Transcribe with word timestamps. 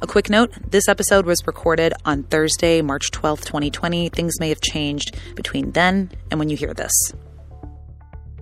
A 0.00 0.06
quick 0.06 0.30
note 0.30 0.52
this 0.70 0.86
episode 0.88 1.26
was 1.26 1.44
recorded 1.44 1.92
on 2.04 2.22
Thursday, 2.22 2.82
March 2.82 3.10
12th, 3.10 3.44
2020. 3.44 4.10
Things 4.10 4.38
may 4.38 4.48
have 4.50 4.60
changed 4.60 5.18
between 5.34 5.72
then 5.72 6.12
and 6.30 6.38
when 6.38 6.48
you 6.48 6.56
hear 6.56 6.72
this. 6.72 6.92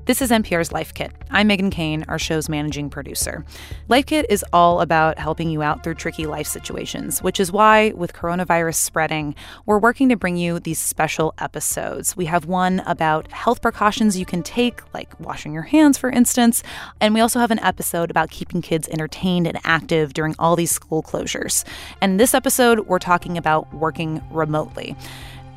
This 0.07 0.23
is 0.23 0.31
NPR's 0.31 0.71
Life 0.71 0.95
Kit. 0.95 1.11
I'm 1.33 1.49
Megan 1.49 1.69
Keane, 1.69 2.05
our 2.07 2.17
show's 2.17 2.49
managing 2.49 2.91
producer. 2.91 3.45
Life 3.89 4.07
Kit 4.07 4.25
is 4.29 4.45
all 4.53 4.81
about 4.81 5.19
helping 5.19 5.51
you 5.51 5.63
out 5.63 5.83
through 5.83 5.97
tricky 5.97 6.27
life 6.27 6.47
situations, 6.47 7.25
which 7.25 7.41
is 7.41 7.51
why, 7.51 7.91
with 7.91 8.13
coronavirus 8.13 8.77
spreading, 8.77 9.35
we're 9.67 9.81
working 9.81 10.09
to 10.11 10.17
bring 10.17 10.37
you 10.37 10.61
these 10.61 10.79
special 10.79 11.35
episodes. 11.39 12.17
We 12.17 12.27
have 12.27 12.45
one 12.45 12.85
about 12.87 13.33
health 13.33 13.61
precautions 13.61 14.17
you 14.17 14.25
can 14.25 14.45
take, 14.45 14.81
like 14.95 15.19
washing 15.19 15.53
your 15.53 15.65
hands, 15.65 15.99
for 15.99 16.09
instance. 16.09 16.63
And 17.01 17.13
we 17.13 17.21
also 17.21 17.41
have 17.41 17.51
an 17.51 17.59
episode 17.59 18.09
about 18.09 18.31
keeping 18.31 18.63
kids 18.63 18.87
entertained 18.87 19.49
and 19.49 19.59
active 19.65 20.15
during 20.15 20.37
all 20.39 20.55
these 20.55 20.71
school 20.71 21.03
closures. 21.03 21.65
And 22.01 22.21
this 22.21 22.33
episode, 22.33 22.87
we're 22.87 23.01
talking 23.01 23.37
about 23.37 23.75
working 23.75 24.23
remotely. 24.31 24.95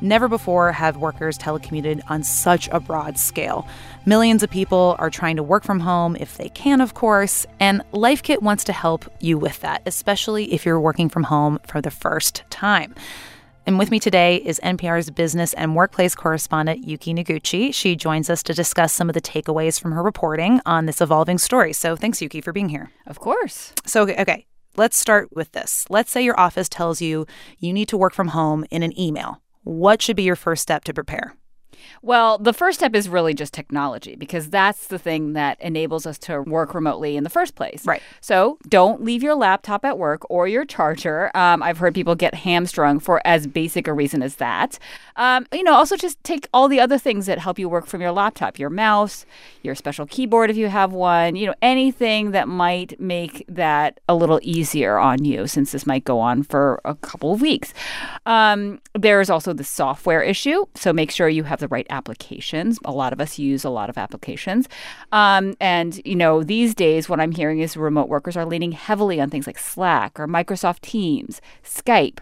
Never 0.00 0.28
before 0.28 0.72
have 0.72 0.96
workers 0.96 1.36
telecommuted 1.36 2.00
on 2.08 2.22
such 2.22 2.68
a 2.72 2.80
broad 2.80 3.18
scale. 3.18 3.68
Millions 4.06 4.42
of 4.42 4.50
people 4.50 4.96
are 4.98 5.10
trying 5.10 5.36
to 5.36 5.42
work 5.42 5.62
from 5.62 5.80
home 5.80 6.16
if 6.16 6.38
they 6.38 6.48
can, 6.48 6.80
of 6.80 6.94
course, 6.94 7.44
and 7.58 7.82
LifeKit 7.92 8.40
wants 8.40 8.64
to 8.64 8.72
help 8.72 9.04
you 9.20 9.36
with 9.36 9.60
that, 9.60 9.82
especially 9.84 10.54
if 10.54 10.64
you're 10.64 10.80
working 10.80 11.10
from 11.10 11.24
home 11.24 11.58
for 11.66 11.82
the 11.82 11.90
first 11.90 12.44
time. 12.48 12.94
And 13.66 13.78
with 13.78 13.90
me 13.90 14.00
today 14.00 14.36
is 14.36 14.58
NPR's 14.64 15.10
business 15.10 15.52
and 15.52 15.76
workplace 15.76 16.14
correspondent, 16.14 16.88
Yuki 16.88 17.12
Noguchi. 17.12 17.74
She 17.74 17.94
joins 17.94 18.30
us 18.30 18.42
to 18.44 18.54
discuss 18.54 18.94
some 18.94 19.10
of 19.10 19.14
the 19.14 19.20
takeaways 19.20 19.78
from 19.78 19.92
her 19.92 20.02
reporting 20.02 20.62
on 20.64 20.86
this 20.86 21.02
evolving 21.02 21.36
story. 21.36 21.74
So 21.74 21.94
thanks, 21.94 22.22
Yuki, 22.22 22.40
for 22.40 22.52
being 22.52 22.70
here. 22.70 22.90
Of 23.06 23.20
course. 23.20 23.74
So, 23.84 24.08
okay, 24.08 24.46
let's 24.76 24.96
start 24.96 25.28
with 25.36 25.52
this. 25.52 25.84
Let's 25.90 26.10
say 26.10 26.24
your 26.24 26.40
office 26.40 26.70
tells 26.70 27.02
you 27.02 27.26
you 27.58 27.74
need 27.74 27.88
to 27.88 27.98
work 27.98 28.14
from 28.14 28.28
home 28.28 28.64
in 28.70 28.82
an 28.82 28.98
email. 28.98 29.42
What 29.64 30.00
should 30.00 30.16
be 30.16 30.22
your 30.22 30.36
first 30.36 30.62
step 30.62 30.84
to 30.84 30.94
prepare? 30.94 31.34
Well, 32.02 32.38
the 32.38 32.52
first 32.52 32.78
step 32.78 32.94
is 32.94 33.08
really 33.08 33.34
just 33.34 33.52
technology 33.52 34.14
because 34.16 34.50
that's 34.50 34.86
the 34.86 34.98
thing 34.98 35.32
that 35.32 35.60
enables 35.60 36.06
us 36.06 36.18
to 36.20 36.42
work 36.42 36.74
remotely 36.74 37.16
in 37.16 37.24
the 37.24 37.30
first 37.30 37.54
place. 37.54 37.84
Right. 37.84 38.02
So 38.20 38.58
don't 38.68 39.02
leave 39.02 39.22
your 39.22 39.34
laptop 39.34 39.84
at 39.84 39.98
work 39.98 40.22
or 40.30 40.46
your 40.46 40.64
charger. 40.64 41.30
Um, 41.34 41.62
I've 41.62 41.78
heard 41.78 41.94
people 41.94 42.14
get 42.14 42.34
hamstrung 42.34 43.00
for 43.00 43.20
as 43.24 43.46
basic 43.46 43.88
a 43.88 43.92
reason 43.92 44.22
as 44.22 44.36
that. 44.36 44.78
Um, 45.16 45.46
you 45.52 45.64
know, 45.64 45.74
also 45.74 45.96
just 45.96 46.22
take 46.24 46.48
all 46.54 46.68
the 46.68 46.80
other 46.80 46.98
things 46.98 47.26
that 47.26 47.38
help 47.38 47.58
you 47.58 47.68
work 47.68 47.86
from 47.86 48.00
your 48.00 48.12
laptop 48.12 48.58
your 48.58 48.70
mouse, 48.70 49.26
your 49.62 49.74
special 49.74 50.06
keyboard 50.06 50.50
if 50.50 50.56
you 50.56 50.68
have 50.68 50.92
one, 50.92 51.34
you 51.34 51.46
know, 51.46 51.54
anything 51.62 52.30
that 52.32 52.46
might 52.46 52.98
make 53.00 53.44
that 53.48 53.98
a 54.08 54.14
little 54.14 54.38
easier 54.42 54.98
on 54.98 55.24
you 55.24 55.46
since 55.46 55.72
this 55.72 55.86
might 55.86 56.04
go 56.04 56.20
on 56.20 56.42
for 56.42 56.80
a 56.84 56.94
couple 56.94 57.32
of 57.32 57.40
weeks. 57.40 57.74
Um, 58.26 58.80
there's 58.94 59.30
also 59.30 59.52
the 59.52 59.64
software 59.64 60.22
issue. 60.22 60.64
So 60.74 60.92
make 60.92 61.10
sure 61.10 61.28
you 61.28 61.44
have 61.44 61.60
the 61.60 61.68
right 61.70 61.86
applications. 61.90 62.78
A 62.84 62.92
lot 62.92 63.12
of 63.12 63.20
us 63.20 63.38
use 63.38 63.64
a 63.64 63.70
lot 63.70 63.88
of 63.88 63.96
applications. 63.96 64.68
Um, 65.12 65.54
and, 65.60 66.00
you 66.04 66.16
know, 66.16 66.42
these 66.42 66.74
days, 66.74 67.08
what 67.08 67.20
I'm 67.20 67.32
hearing 67.32 67.60
is 67.60 67.76
remote 67.76 68.08
workers 68.08 68.36
are 68.36 68.44
leaning 68.44 68.72
heavily 68.72 69.20
on 69.20 69.30
things 69.30 69.46
like 69.46 69.58
Slack 69.58 70.18
or 70.18 70.26
Microsoft 70.26 70.80
Teams, 70.80 71.40
Skype. 71.64 72.18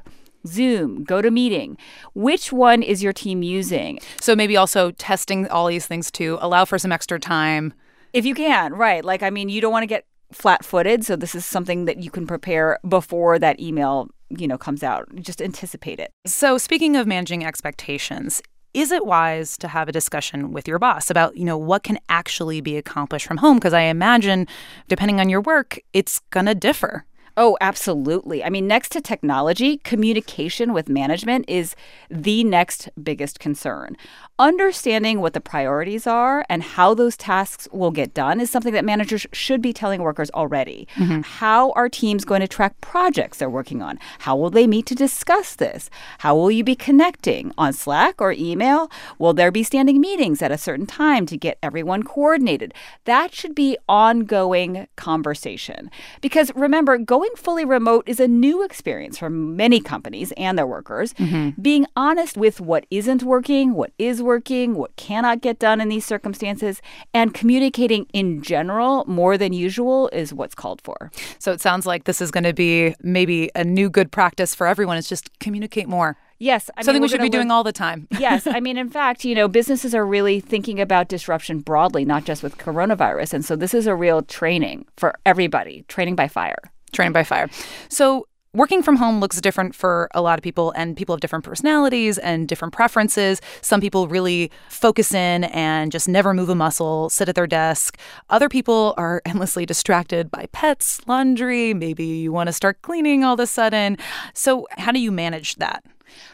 Zoom, 0.46 1.04
GoToMeeting. 1.04 1.76
Which 2.14 2.52
one 2.52 2.82
is 2.82 3.02
your 3.02 3.12
team 3.12 3.42
using? 3.42 3.98
So 4.20 4.36
maybe 4.36 4.56
also 4.56 4.92
testing 4.92 5.48
all 5.48 5.66
these 5.66 5.86
things 5.86 6.12
to 6.12 6.38
allow 6.40 6.64
for 6.64 6.78
some 6.78 6.92
extra 6.92 7.18
time. 7.18 7.74
If 8.12 8.24
you 8.24 8.34
can, 8.34 8.72
right. 8.72 9.04
Like, 9.04 9.22
I 9.22 9.30
mean, 9.30 9.48
you 9.48 9.60
don't 9.60 9.72
want 9.72 9.82
to 9.82 9.88
get 9.88 10.06
flat 10.32 10.64
footed. 10.64 11.04
So 11.04 11.16
this 11.16 11.34
is 11.34 11.44
something 11.44 11.86
that 11.86 12.02
you 12.02 12.10
can 12.10 12.26
prepare 12.26 12.78
before 12.88 13.38
that 13.38 13.60
email, 13.60 14.08
you 14.28 14.46
know, 14.46 14.58
comes 14.58 14.82
out. 14.82 15.08
Just 15.16 15.42
anticipate 15.42 15.98
it. 15.98 16.12
So 16.26 16.56
speaking 16.56 16.96
of 16.96 17.06
managing 17.06 17.44
expectations, 17.44 18.40
is 18.78 18.92
it 18.92 19.04
wise 19.04 19.58
to 19.58 19.66
have 19.66 19.88
a 19.88 19.92
discussion 19.92 20.52
with 20.52 20.68
your 20.68 20.78
boss 20.78 21.10
about, 21.10 21.36
you 21.36 21.44
know, 21.44 21.58
what 21.58 21.82
can 21.82 21.98
actually 22.08 22.60
be 22.60 22.76
accomplished 22.76 23.26
from 23.26 23.38
home? 23.38 23.56
Because 23.56 23.72
I 23.72 23.82
imagine, 23.82 24.46
depending 24.86 25.18
on 25.18 25.28
your 25.28 25.40
work, 25.40 25.80
it's 25.92 26.20
going 26.30 26.46
to 26.46 26.54
differ. 26.54 27.04
Oh, 27.40 27.56
absolutely. 27.60 28.42
I 28.42 28.50
mean, 28.50 28.66
next 28.66 28.88
to 28.90 29.00
technology, 29.00 29.76
communication 29.78 30.72
with 30.72 30.88
management 30.88 31.44
is 31.48 31.76
the 32.10 32.42
next 32.42 32.88
biggest 33.00 33.38
concern. 33.38 33.96
Understanding 34.40 35.20
what 35.20 35.34
the 35.34 35.40
priorities 35.40 36.04
are 36.04 36.44
and 36.48 36.64
how 36.64 36.94
those 36.94 37.16
tasks 37.16 37.68
will 37.70 37.92
get 37.92 38.12
done 38.12 38.40
is 38.40 38.50
something 38.50 38.72
that 38.72 38.84
managers 38.84 39.24
should 39.32 39.62
be 39.62 39.72
telling 39.72 40.02
workers 40.02 40.30
already. 40.32 40.88
Mm-hmm. 40.96 41.20
How 41.20 41.70
are 41.72 41.88
teams 41.88 42.24
going 42.24 42.40
to 42.40 42.48
track 42.48 42.80
projects 42.80 43.38
they're 43.38 43.48
working 43.48 43.82
on? 43.82 44.00
How 44.18 44.34
will 44.34 44.50
they 44.50 44.66
meet 44.66 44.86
to 44.86 44.96
discuss 44.96 45.54
this? 45.54 45.90
How 46.18 46.34
will 46.34 46.50
you 46.50 46.64
be 46.64 46.74
connecting 46.74 47.52
on 47.56 47.72
Slack 47.72 48.20
or 48.20 48.32
email? 48.32 48.90
Will 49.20 49.32
there 49.32 49.52
be 49.52 49.62
standing 49.62 50.00
meetings 50.00 50.42
at 50.42 50.50
a 50.50 50.58
certain 50.58 50.86
time 50.86 51.24
to 51.26 51.36
get 51.36 51.58
everyone 51.62 52.02
coordinated? 52.02 52.74
That 53.04 53.32
should 53.32 53.54
be 53.54 53.78
ongoing 53.88 54.88
conversation. 54.96 55.88
Because 56.20 56.52
remember, 56.56 56.98
going 56.98 57.27
going 57.28 57.36
fully 57.36 57.64
remote 57.64 58.04
is 58.06 58.20
a 58.20 58.28
new 58.28 58.62
experience 58.64 59.18
for 59.18 59.30
many 59.30 59.80
companies 59.80 60.32
and 60.36 60.58
their 60.58 60.66
workers. 60.66 61.12
Mm-hmm. 61.14 61.60
Being 61.60 61.86
honest 61.96 62.36
with 62.36 62.60
what 62.60 62.86
isn't 62.90 63.22
working, 63.22 63.74
what 63.74 63.92
is 63.98 64.22
working, 64.22 64.74
what 64.74 64.94
cannot 64.96 65.40
get 65.40 65.58
done 65.58 65.80
in 65.80 65.88
these 65.88 66.04
circumstances, 66.04 66.80
and 67.12 67.34
communicating 67.34 68.06
in 68.12 68.42
general 68.42 69.04
more 69.06 69.36
than 69.36 69.52
usual 69.52 70.08
is 70.12 70.32
what's 70.32 70.54
called 70.54 70.80
for. 70.82 71.10
So 71.38 71.52
it 71.52 71.60
sounds 71.60 71.86
like 71.86 72.04
this 72.04 72.20
is 72.20 72.30
going 72.30 72.44
to 72.44 72.54
be 72.54 72.94
maybe 73.02 73.50
a 73.54 73.64
new 73.64 73.90
good 73.90 74.10
practice 74.10 74.54
for 74.54 74.66
everyone. 74.66 74.96
It's 74.96 75.08
just 75.08 75.38
communicate 75.38 75.88
more. 75.88 76.16
Yes, 76.40 76.70
I 76.76 76.82
something 76.82 77.00
mean, 77.00 77.02
we 77.02 77.08
should 77.08 77.18
be 77.18 77.24
live... 77.24 77.32
doing 77.32 77.50
all 77.50 77.64
the 77.64 77.72
time. 77.72 78.06
yes, 78.18 78.46
I 78.46 78.60
mean, 78.60 78.78
in 78.78 78.88
fact, 78.88 79.24
you 79.24 79.34
know, 79.34 79.48
businesses 79.48 79.92
are 79.92 80.06
really 80.06 80.38
thinking 80.38 80.80
about 80.80 81.08
disruption 81.08 81.58
broadly, 81.58 82.04
not 82.04 82.24
just 82.24 82.44
with 82.44 82.58
coronavirus, 82.58 83.34
and 83.34 83.44
so 83.44 83.56
this 83.56 83.74
is 83.74 83.88
a 83.88 83.94
real 83.94 84.22
training 84.22 84.86
for 84.96 85.18
everybody, 85.26 85.84
training 85.88 86.14
by 86.14 86.28
fire. 86.28 86.70
Trained 86.92 87.14
by 87.14 87.24
fire. 87.24 87.48
So 87.88 88.26
working 88.54 88.82
from 88.82 88.96
home 88.96 89.20
looks 89.20 89.40
different 89.40 89.74
for 89.74 90.08
a 90.14 90.22
lot 90.22 90.38
of 90.38 90.42
people 90.42 90.72
and 90.72 90.96
people 90.96 91.14
have 91.14 91.20
different 91.20 91.44
personalities 91.44 92.18
and 92.18 92.48
different 92.48 92.72
preferences. 92.72 93.40
Some 93.60 93.80
people 93.80 94.08
really 94.08 94.50
focus 94.68 95.12
in 95.12 95.44
and 95.44 95.92
just 95.92 96.08
never 96.08 96.32
move 96.32 96.48
a 96.48 96.54
muscle 96.54 97.10
sit 97.10 97.28
at 97.28 97.34
their 97.34 97.46
desk. 97.46 97.98
Other 98.30 98.48
people 98.48 98.94
are 98.96 99.22
endlessly 99.26 99.66
distracted 99.66 100.30
by 100.30 100.46
pets 100.52 101.00
laundry 101.06 101.74
maybe 101.74 102.04
you 102.04 102.32
want 102.32 102.48
to 102.48 102.52
start 102.52 102.82
cleaning 102.82 103.22
all 103.24 103.34
of 103.34 103.40
a 103.40 103.46
sudden. 103.46 103.98
So 104.34 104.66
how 104.72 104.92
do 104.92 104.98
you 104.98 105.12
manage 105.12 105.56
that? 105.56 105.84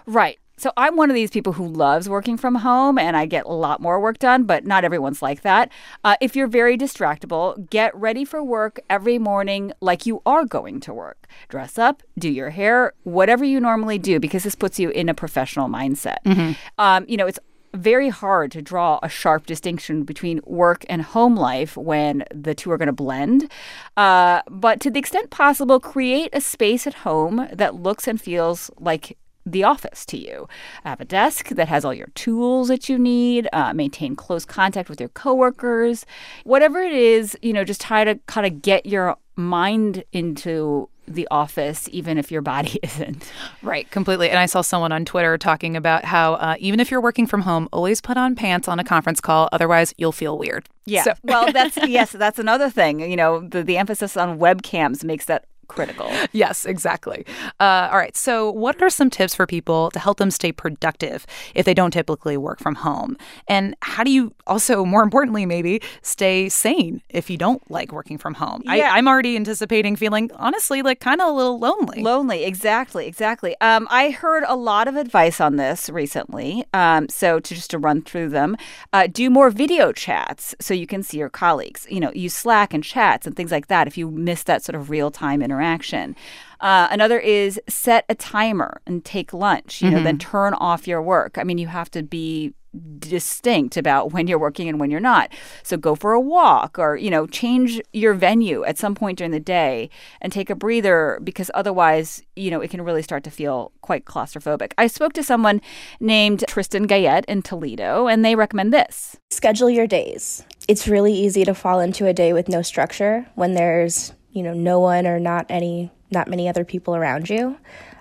Right 0.07 0.39
so 0.65 0.73
I'm 0.79 0.97
one 0.97 1.11
of 1.11 1.15
these 1.15 1.31
people 1.31 1.53
who 1.53 1.69
loves 1.69 2.09
working 2.09 2.39
from 2.39 2.55
home 2.55 2.99
and 2.99 3.19
I 3.19 3.27
get 3.27 3.45
a 3.45 3.53
lot 3.53 3.83
more 3.83 4.01
work 4.01 4.19
done, 4.19 4.45
but 4.45 4.65
not 4.65 4.83
everyone's 4.83 5.21
like 5.21 5.43
that. 5.43 5.71
Uh, 6.03 6.17
if 6.23 6.35
you're 6.35 6.47
very 6.47 6.79
distractible, 6.79 7.69
get 7.69 7.95
ready 7.95 8.25
for 8.25 8.43
work 8.43 8.81
every 8.89 9.19
morning 9.19 9.75
like 9.83 10.07
you 10.07 10.23
are 10.25 10.47
going 10.47 10.81
to 10.81 10.95
work. 10.95 11.27
Dress 11.51 11.77
up, 11.77 12.03
do 12.19 12.31
your 12.31 12.49
hair, 12.49 12.95
whatever 13.03 13.45
you 13.45 13.61
normally 13.61 13.99
do, 13.99 14.19
because 14.19 14.45
this 14.45 14.55
puts 14.55 14.79
you 14.79 14.89
in 14.89 15.11
a 15.11 15.15
professional 15.15 15.69
mindset. 15.69 16.25
Mm-hmm. 16.25 16.53
Um, 16.79 17.05
you 17.09 17.19
know, 17.19 17.27
it's 17.27 17.41
very 17.75 18.09
hard 18.09 18.51
to 18.53 18.63
draw 18.63 18.99
a 19.03 19.09
sharp 19.11 19.45
distinction 19.45 20.05
between 20.05 20.41
work 20.47 20.87
and 20.89 21.03
home 21.03 21.37
life 21.37 21.77
when 21.77 22.25
the 22.35 22.55
two 22.55 22.71
are 22.71 22.79
going 22.79 22.87
to 22.87 22.93
blend. 22.93 23.51
Uh, 23.99 24.41
but 24.49 24.81
to 24.81 24.91
the 24.91 24.99
extent 24.99 25.29
possible, 25.29 25.79
create 25.79 26.31
a 26.33 26.41
space 26.41 26.87
at 26.87 26.95
home 26.95 27.49
that 27.53 27.75
looks 27.75 28.09
and 28.09 28.19
feels 28.19 28.71
like 28.79 29.19
the 29.47 29.65
office 29.65 30.07
to 30.07 30.17
you. 30.17 30.49
Have 30.85 31.01
a 31.01 31.05
desk 31.05 31.49
that 31.51 31.69
has 31.69 31.85
all 31.85 31.95
your 31.95 32.09
tools 32.15 32.69
that 32.69 32.89
you 32.89 32.99
need. 32.99 33.49
Uh, 33.53 33.73
maintain 33.75 34.17
close 34.17 34.45
contact 34.45 34.89
with 34.89 35.01
your 35.01 35.11
coworkers. 35.11 36.07
Whatever 36.45 36.81
it 36.83 36.93
is, 36.93 37.37
you 37.43 37.53
know, 37.53 37.65
just 37.65 37.81
try 37.81 38.05
to 38.05 38.19
kind 38.27 38.47
of 38.47 38.63
get 38.63 38.87
your 38.87 39.17
mind 39.37 40.05
into 40.13 40.89
the 41.07 41.29
office, 41.31 41.89
even 41.93 42.19
if 42.19 42.31
your 42.31 42.41
body 42.41 42.79
isn't. 42.83 43.31
Right, 43.63 43.91
completely. 43.91 44.31
And 44.31 44.39
I 44.39 44.47
saw 44.47 44.63
someone 44.63 44.93
on 44.93 45.05
Twitter 45.05 45.37
talking 45.37 45.77
about 45.77 46.05
how 46.05 46.35
uh, 46.35 46.57
even 46.59 46.81
if 46.81 46.91
you're 46.91 47.01
working 47.01 47.27
from 47.27 47.43
home, 47.43 47.69
always 47.73 48.01
put 48.01 48.17
on 48.17 48.35
pants 48.35 48.69
on 48.69 48.79
a 48.79 48.85
conference 48.85 49.21
call. 49.21 49.49
Otherwise, 49.53 49.95
you'll 49.99 50.13
feel 50.13 50.39
weird. 50.39 50.67
Yeah. 50.87 51.03
So. 51.03 51.15
well, 51.23 51.53
that's 51.53 51.77
yes, 51.87 52.13
that's 52.13 52.39
another 52.39 52.71
thing. 52.71 53.01
You 53.01 53.17
know, 53.17 53.41
the 53.41 53.63
the 53.63 53.77
emphasis 53.77 54.17
on 54.17 54.39
webcams 54.39 55.05
makes 55.05 55.27
that 55.27 55.45
critical. 55.65 56.11
yes, 56.33 56.65
exactly. 56.65 57.25
Uh, 57.61 57.89
all 57.91 57.99
right. 57.99 58.17
So, 58.17 58.51
what 58.51 58.81
are 58.83 58.91
some 58.91 59.11
tips 59.11 59.35
for 59.35 59.47
people 59.47 59.91
to 59.91 59.99
help 59.99 60.19
them 60.19 60.31
stay 60.31 60.53
productive 60.53 61.27
if 61.55 61.65
they 61.65 61.75
don't 61.75 61.91
typically 61.91 62.37
work 62.37 62.61
from 62.61 62.77
home? 62.77 63.17
And 63.49 63.75
how 63.83 64.05
do 64.05 64.11
you 64.11 64.35
also, 64.47 64.85
more 64.85 65.03
importantly, 65.03 65.47
maybe 65.47 65.81
stay 66.03 66.49
sane 66.49 67.03
if 67.09 67.31
you 67.31 67.37
don't 67.37 67.69
like 67.71 67.93
working 67.93 68.19
from 68.19 68.35
home? 68.35 68.63
Yeah. 68.65 68.93
I, 68.93 68.99
am 68.99 69.09
already 69.09 69.37
anticipating 69.37 69.97
feeling, 69.97 70.31
honestly, 70.35 70.83
like 70.83 71.01
kind 71.01 71.21
of 71.21 71.29
a 71.29 71.33
little 71.33 71.59
lonely. 71.59 72.03
Lonely. 72.03 72.45
Exactly. 72.45 73.07
Exactly. 73.07 73.57
Um, 73.61 73.87
I 73.91 74.11
heard 74.11 74.45
a 74.47 74.57
lot 74.57 74.89
of 74.89 74.97
advice 74.97 75.41
on 75.41 75.57
this 75.57 75.89
recently. 75.89 76.65
Um, 76.73 77.09
so, 77.09 77.41
to 77.41 77.55
just 77.55 77.71
to 77.71 77.79
run 77.79 78.03
through 78.03 78.31
them, 78.31 78.57
uh, 78.93 79.07
do 79.07 79.31
more 79.31 79.51
video 79.51 79.93
chats 79.93 80.55
so 80.61 80.75
you 80.75 80.87
can 80.87 81.03
see 81.03 81.19
your 81.19 81.31
colleagues. 81.31 81.87
You 81.91 82.01
know, 82.01 82.13
use 82.13 82.35
Slack 82.35 82.75
and 82.75 82.83
chats 82.83 83.27
and 83.27 83.37
things 83.37 83.51
like 83.51 83.69
that 83.69 83.87
if 83.87 83.97
you 83.97 84.11
miss 84.11 84.43
that 84.45 84.63
sort 84.63 84.77
of 84.77 84.91
real 84.91 85.11
time 85.11 85.43
interaction 85.43 85.54
interaction. 85.55 86.17
Uh, 86.61 86.89
another 86.91 87.19
is 87.19 87.61
set 87.69 88.05
a 88.09 88.15
timer 88.15 88.81
and 88.87 89.05
take 89.05 89.33
lunch. 89.33 89.83
You 89.83 89.91
know, 89.91 89.97
mm-hmm. 89.99 90.05
then 90.05 90.19
turn 90.19 90.55
off 90.55 90.89
your 90.89 91.03
work. 91.03 91.39
I 91.39 91.45
mean, 91.45 91.59
you 91.59 91.69
have 91.69 91.91
to 91.93 92.03
be 92.03 92.55
distinct 92.99 93.77
about 93.77 94.13
when 94.13 94.27
you're 94.27 94.39
working 94.39 94.69
and 94.69 94.81
when 94.81 94.91
you're 94.91 95.01
not. 95.01 95.31
So 95.63 95.77
go 95.77 95.95
for 95.95 96.13
a 96.13 96.21
walk 96.21 96.79
or, 96.79 96.97
you 96.97 97.11
know, 97.11 97.27
change 97.27 97.81
your 97.93 98.15
venue 98.15 98.65
at 98.65 98.79
some 98.79 98.95
point 98.95 99.19
during 99.19 99.31
the 99.31 99.41
day 99.41 99.91
and 100.21 100.33
take 100.33 100.51
a 100.51 100.55
breather 100.55 101.21
because 101.23 101.51
otherwise, 101.55 102.23
you 102.35 102.51
know, 102.51 102.61
it 102.61 102.71
can 102.71 102.83
really 102.83 103.03
start 103.03 103.25
to 103.25 103.31
feel 103.31 103.73
quite 103.81 104.05
claustrophobic. 104.05 104.73
I 104.79 104.87
spoke 104.87 105.13
to 105.15 105.23
someone 105.23 105.61
named 106.01 106.45
Tristan 106.49 106.89
Gayet 106.89 107.25
in 107.27 107.43
Toledo 107.43 108.09
and 108.09 108.25
they 108.25 108.35
recommend 108.35 108.73
this. 108.73 109.17
Schedule 109.31 109.71
your 109.71 109.87
days. 109.87 110.45
It's 110.67 110.89
really 110.89 111.13
easy 111.13 111.45
to 111.45 111.55
fall 111.55 111.81
into 111.81 112.07
a 112.07 112.13
day 112.13 112.33
with 112.33 112.49
no 112.49 112.63
structure 112.63 113.27
when 113.35 113.55
there's, 113.55 114.13
you 114.35 114.43
know, 114.43 114.53
no 114.53 114.79
one 114.81 115.07
or 115.07 115.19
not 115.19 115.47
any 115.49 115.91
not 116.11 116.29
many 116.29 116.49
other 116.49 116.65
people 116.65 116.95
around 116.95 117.31
you. 117.31 117.57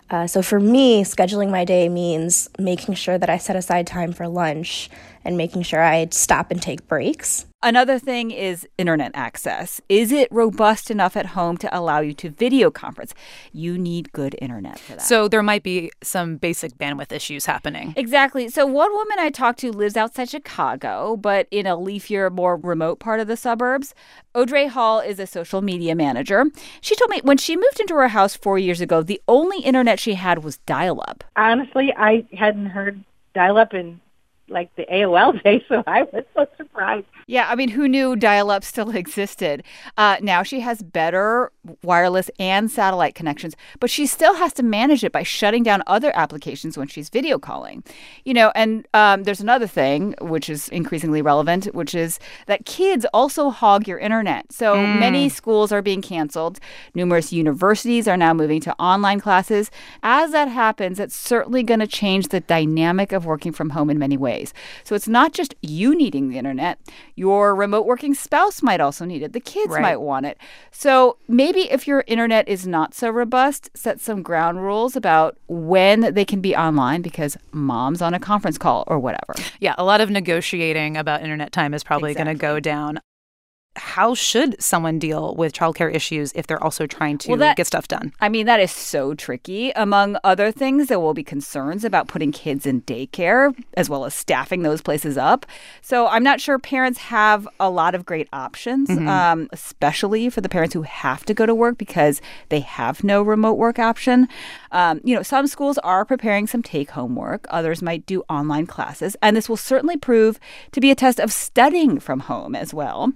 Uh, 0.10 0.28
so 0.28 0.42
for 0.42 0.60
me, 0.60 1.04
scheduling 1.04 1.50
my 1.50 1.64
day 1.64 1.88
means 1.88 2.50
making 2.60 2.94
sure 2.94 3.18
that 3.18 3.30
I 3.30 3.38
set 3.38 3.56
aside 3.56 3.88
time 3.88 4.12
for 4.12 4.28
lunch 4.28 4.90
and 5.26 5.38
making 5.38 5.64
sure 5.64 5.82
I 5.82 6.08
stop 6.12 6.52
and 6.52 6.62
take 6.62 6.88
breaks. 6.88 7.46
Another 7.64 7.98
thing 7.98 8.32
is 8.32 8.68
internet 8.78 9.12
access. 9.14 9.80
Is 9.88 10.12
it 10.12 10.28
robust 10.32 10.92
enough 10.92 11.16
at 11.16 11.28
home 11.28 11.56
to 11.58 11.78
allow 11.78 12.02
you 12.02 12.14
to 12.16 12.30
video 12.30 12.70
conference? 12.70 13.14
You 13.54 13.78
need 13.78 14.12
good 14.12 14.36
internet 14.42 14.80
for 14.80 14.96
that. 14.96 15.02
So 15.02 15.30
there 15.30 15.42
might 15.42 15.64
be 15.64 15.90
some 16.04 16.36
basic 16.36 16.74
bandwidth 16.78 17.14
issues 17.14 17.46
happening. 17.46 17.94
Exactly. 17.96 18.50
So 18.50 18.66
one 18.66 18.92
woman 18.92 19.18
I 19.18 19.30
talked 19.30 19.60
to 19.60 19.72
lives 19.72 19.96
outside 19.96 20.30
Chicago, 20.30 21.16
but 21.16 21.48
in 21.52 21.66
a 21.66 21.78
leafier, 21.78 22.30
more 22.30 22.58
remote 22.58 23.00
part 23.00 23.22
of 23.22 23.28
the 23.28 23.38
suburbs. 23.38 23.96
Audrey 24.36 24.68
Hall 24.68 25.00
is 25.00 25.18
a 25.18 25.26
social 25.26 25.62
media 25.62 25.96
manager. 25.96 26.44
She 26.82 26.96
told 26.98 27.12
me 27.12 27.22
when 27.24 27.38
she 27.38 27.56
moved 27.56 27.80
into 27.80 27.96
her 27.96 28.10
house 28.10 28.36
four 28.36 28.60
years 28.60 28.82
ago, 28.82 29.02
the 29.02 29.22
only 29.30 29.60
internet 29.60 30.02
she 30.02 30.16
had 30.16 30.44
was 30.44 30.58
dial 30.58 31.02
up. 31.08 31.24
Honestly, 31.38 31.94
I 31.96 32.26
hadn't 32.38 32.66
heard 32.66 33.02
dial 33.34 33.58
up 33.58 33.74
in 33.74 34.02
like 34.54 34.74
the 34.76 34.86
AOL 34.86 35.42
days, 35.44 35.62
so 35.68 35.84
I 35.86 36.04
was 36.04 36.24
so 36.34 36.48
surprised. 36.58 37.06
Yeah, 37.28 37.48
I 37.50 37.56
mean, 37.56 37.70
who 37.70 37.88
knew 37.88 38.16
dial 38.16 38.52
up 38.52 38.64
still 38.64 38.90
existed? 38.96 39.64
Uh, 39.98 40.18
now 40.22 40.44
she 40.44 40.60
has 40.62 40.82
better 40.82 41.52
wireless 41.82 42.30
and 42.40 42.70
satellite 42.70 43.16
connections, 43.16 43.56
but 43.80 43.90
she 43.90 44.06
still 44.06 44.36
has 44.36 44.54
to 44.54 44.64
manage 44.64 45.04
it 45.04 45.12
by 45.12 45.24
shutting 45.24 45.64
down 45.64 45.84
other 45.88 46.12
applications 46.16 46.78
when 46.78 46.88
she's 46.88 47.10
video 47.10 47.40
calling. 47.40 47.84
You 48.26 48.34
know, 48.34 48.52
and 48.56 48.88
um, 48.94 49.24
there's 49.24 49.42
another 49.42 49.68
thing 49.68 50.16
which 50.22 50.50
is 50.50 50.70
increasingly 50.70 51.22
relevant, 51.22 51.66
which 51.74 51.96
is 51.96 52.20
that 52.48 52.66
kids 52.66 53.06
also 53.14 53.50
hog 53.50 53.88
your 53.88 54.00
internet. 54.00 54.52
So 54.52 54.76
mm. 54.76 55.00
many 55.00 55.30
schools 55.30 55.72
are 55.72 55.82
being 55.82 56.02
canceled. 56.02 56.60
Numerous 56.94 57.32
universities 57.32 58.08
are 58.08 58.18
now 58.18 58.34
moving 58.34 58.60
to 58.62 58.76
online 58.80 59.20
classes. 59.20 59.72
As 60.02 60.32
that 60.32 60.50
happens, 60.50 61.00
it's 61.00 61.16
certainly 61.16 61.64
going 61.64 61.80
to 61.80 61.88
change 61.88 62.28
the 62.28 62.42
dynamic 62.42 63.12
of 63.12 63.26
working 63.26 63.52
from 63.52 63.72
home 63.72 63.90
in 63.90 63.98
many 63.98 64.18
ways. 64.18 64.43
So 64.84 64.96
it's 64.96 65.08
not 65.08 65.34
just 65.34 65.54
you 65.62 65.96
needing 65.96 66.30
the 66.30 66.38
internet. 66.38 66.80
Your 67.16 67.56
remote 67.56 67.86
working 67.86 68.14
spouse 68.14 68.62
might 68.64 68.82
also 68.82 69.06
need 69.06 69.22
it. 69.22 69.34
The 69.34 69.40
kids 69.40 69.74
right. 69.74 69.82
might 69.82 69.98
want 69.98 70.26
it. 70.26 70.38
So 70.72 71.18
maybe 71.28 71.72
if 71.72 71.88
your 71.88 72.04
internet 72.08 72.48
is 72.48 72.66
not 72.66 72.94
so 72.94 73.10
robust, 73.10 73.70
set 73.76 74.02
some 74.02 74.24
ground 74.24 74.62
rules 74.62 74.96
about 74.96 75.38
when 75.48 76.14
they 76.14 76.26
can 76.26 76.42
be 76.42 76.56
online 76.56 77.02
because 77.02 77.38
mom's 77.52 78.02
on 78.02 78.14
a 78.14 78.20
conference 78.20 78.58
call 78.58 78.84
or 78.88 79.00
whatever. 79.00 79.34
Yeah, 79.60 79.76
a 79.78 79.84
lot 79.84 80.02
of 80.02 80.10
negotiating 80.10 80.98
about 80.98 81.22
internet 81.22 81.52
time 81.52 81.74
is 81.74 81.84
probably 81.84 82.12
exactly. 82.12 82.26
going 82.26 82.38
to 82.38 82.42
go 82.42 82.60
down 82.60 83.00
how 83.76 84.14
should 84.14 84.62
someone 84.62 85.00
deal 85.00 85.34
with 85.36 85.54
childcare 85.54 85.94
issues 85.94 86.32
if 86.36 86.46
they're 86.46 86.64
also 86.64 86.86
trying 86.86 87.18
to 87.18 87.30
well, 87.30 87.38
that, 87.40 87.58
get 87.58 87.68
stuff 87.68 87.88
done? 87.88 88.14
I 88.22 88.30
mean, 88.30 88.46
that 88.46 88.60
is 88.60 88.72
so 88.72 89.16
tricky. 89.16 89.72
Among 89.72 90.18
other 90.24 90.52
things, 90.52 90.88
there 90.88 91.00
will 91.00 91.14
be 91.14 91.24
concerns 91.24 91.84
about 91.84 92.08
putting 92.08 92.32
kids 92.32 92.66
in 92.66 92.82
daycare 92.82 93.56
as 93.76 93.90
well 93.90 94.06
as 94.06 94.14
staffing 94.14 94.62
those 94.62 94.82
places 94.82 95.18
up. 95.18 95.46
So 95.82 96.08
I'm 96.08 96.24
not 96.24 96.40
sure 96.40 96.60
parents 96.60 97.00
have 97.00 97.48
a 97.60 97.70
lot 97.70 97.96
of 97.96 98.06
great 98.06 98.28
options, 98.32 98.90
mm-hmm. 98.90 99.08
um, 99.08 99.50
especially 99.52 100.30
for 100.30 100.42
the 100.42 100.50
parents 100.50 100.74
who 100.74 100.84
have 100.84 101.26
to 101.26 101.34
go 101.34 101.46
to 101.46 101.56
work 101.56 101.78
because 101.78 102.22
they 102.50 102.60
have 102.60 103.04
no 103.04 103.24
remote 103.24 103.58
work 103.58 103.80
option. 103.80 104.28
Um, 104.72 105.02
you 105.04 105.16
know, 105.16 105.24
some 105.24 105.48
schools 105.48 105.80
are 105.80 106.06
preparing 106.06 106.46
some 106.46 106.62
take 106.62 106.92
home 106.92 107.16
work, 107.16 107.48
others 107.50 107.82
might 107.82 108.06
do 108.06 108.24
online 108.30 108.68
classes, 108.68 109.16
and 109.22 109.36
this 109.36 109.50
will 109.50 109.58
certainly 109.58 109.98
prove 109.98 110.40
to 110.72 110.80
be 110.80 110.92
a 110.92 110.96
test 110.96 111.20
of 111.20 111.34
studying 111.34 112.00
from 112.00 112.22
home 112.22 112.56
as 112.56 112.74
well. 112.74 113.12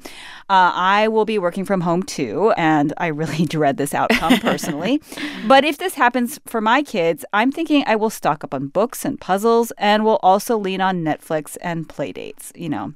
Uh, 0.50 0.72
I 0.74 1.08
will 1.10 1.26
be 1.26 1.38
working 1.38 1.66
from 1.66 1.82
home 1.82 2.04
too, 2.04 2.54
and 2.56 2.94
I 2.98 3.08
really 3.08 3.46
dread 3.56 3.78
this 3.78 3.94
outcome 3.94 4.40
personally. 4.40 5.02
but 5.48 5.66
if 5.66 5.78
this 5.78 5.96
happens 5.96 6.40
for 6.46 6.62
my 6.62 6.84
kids, 6.84 7.26
I'm 7.34 7.52
thinking 7.52 7.84
I 7.86 7.98
will 7.98 8.10
stock 8.10 8.44
up 8.44 8.54
on 8.54 8.68
books 8.68 9.04
and 9.04 9.20
puzzles 9.20 9.72
and 9.78 10.06
will 10.06 10.20
also 10.24 10.58
lean 10.58 10.80
on 10.80 11.04
Netflix 11.04 11.58
and 11.62 11.88
play 11.90 12.14
dates, 12.14 12.54
you 12.56 12.70
know. 12.70 12.94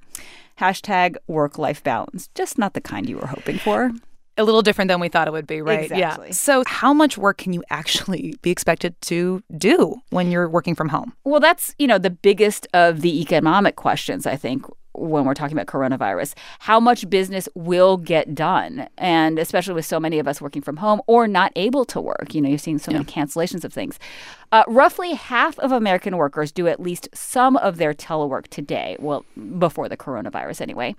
Hashtag 0.60 1.18
work 1.28 1.58
life 1.58 1.84
balance. 1.84 2.30
Just 2.36 2.58
not 2.58 2.74
the 2.74 2.82
kind 2.82 3.10
you 3.10 3.18
were 3.18 3.28
hoping 3.28 3.58
for 3.58 3.92
a 4.38 4.44
little 4.44 4.62
different 4.62 4.90
than 4.90 5.00
we 5.00 5.10
thought 5.10 5.28
it 5.28 5.32
would 5.32 5.48
be, 5.48 5.62
right? 5.62 5.84
Exactly. 5.84 6.28
Yeah. 6.28 6.34
So, 6.34 6.64
how 6.68 6.94
much 6.94 7.18
work 7.18 7.38
can 7.38 7.54
you 7.54 7.64
actually 7.70 8.36
be 8.42 8.52
expected 8.52 9.00
to 9.02 9.44
do 9.58 9.96
when 10.10 10.32
you're 10.32 10.50
working 10.50 10.76
from 10.76 10.90
home? 10.90 11.14
Well, 11.24 11.40
that's, 11.40 11.76
you 11.78 11.88
know, 11.88 11.98
the 11.98 12.10
biggest 12.10 12.68
of 12.74 13.02
the 13.02 13.22
economic 13.22 13.76
questions, 13.76 14.26
I 14.26 14.36
think, 14.36 14.66
when 14.94 15.26
we're 15.26 15.34
talking 15.34 15.58
about 15.58 15.68
coronavirus. 15.68 16.34
How 16.60 16.80
much 16.80 17.10
business 17.10 17.48
will 17.56 17.98
get 17.98 18.36
done? 18.36 18.88
And 18.98 19.40
especially 19.40 19.74
with 19.74 19.86
so 19.86 20.00
many 20.00 20.20
of 20.20 20.28
us 20.28 20.42
working 20.42 20.62
from 20.62 20.78
home 20.78 21.02
or 21.08 21.28
not 21.28 21.52
able 21.56 21.86
to 21.86 22.02
work. 22.02 22.34
You 22.34 22.42
know, 22.42 22.50
you're 22.50 22.58
seeing 22.58 22.78
so 22.78 22.92
yeah. 22.92 23.00
many 23.00 23.12
cancellations 23.12 23.64
of 23.64 23.74
things. 23.74 24.00
Uh, 24.52 24.64
roughly 24.68 25.14
half 25.14 25.58
of 25.60 25.72
American 25.72 26.18
workers 26.18 26.52
do 26.52 26.68
at 26.68 26.80
least 26.80 27.08
some 27.14 27.56
of 27.58 27.78
their 27.78 27.94
telework 27.94 28.48
today. 28.48 28.98
Well, 29.00 29.26
before 29.58 29.88
the 29.88 29.98
coronavirus, 29.98 30.62
anyway. 30.62 30.96